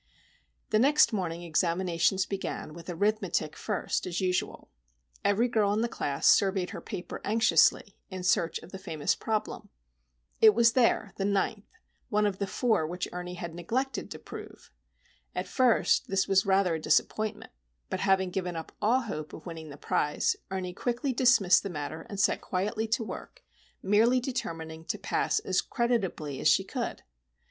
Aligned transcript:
The 0.71 0.79
next 0.79 1.13
morning 1.13 1.43
examinations 1.43 2.25
began, 2.25 2.73
with 2.73 2.89
arithmetic 2.89 3.55
first 3.55 4.07
as 4.07 4.19
usual. 4.19 4.71
Every 5.23 5.47
girl 5.47 5.71
in 5.73 5.81
the 5.81 5.87
class 5.87 6.25
surveyed 6.27 6.71
her 6.71 6.81
paper 6.81 7.21
anxiously, 7.23 7.95
in 8.09 8.23
search 8.23 8.57
of 8.63 8.71
the 8.71 8.79
famous 8.79 9.13
problem. 9.13 9.69
It 10.41 10.55
was 10.55 10.71
there,—the 10.71 11.23
ninth,—one 11.25 12.25
of 12.25 12.39
the 12.39 12.47
four 12.47 12.87
which 12.87 13.09
Ernie 13.11 13.35
had 13.35 13.53
neglected 13.53 14.09
to 14.09 14.17
prove. 14.17 14.71
At 15.35 15.47
first 15.47 16.07
this 16.07 16.27
was 16.27 16.47
rather 16.47 16.73
a 16.73 16.79
disappointment; 16.81 17.51
but, 17.91 17.99
having 17.99 18.31
given 18.31 18.55
up 18.55 18.71
all 18.81 19.01
hope 19.01 19.33
of 19.33 19.45
winning 19.45 19.69
the 19.69 19.77
prize, 19.77 20.35
Ernie 20.49 20.73
quickly 20.73 21.13
dismissed 21.13 21.61
the 21.61 21.69
matter 21.69 22.07
and 22.09 22.19
set 22.19 22.41
quietly 22.41 22.87
to 22.87 23.03
work, 23.03 23.43
merely 23.83 24.19
determining 24.19 24.83
to 24.85 24.97
pass 24.97 25.37
as 25.41 25.61
creditably 25.61 26.39
as 26.39 26.47
she 26.47 26.63
could. 26.63 27.03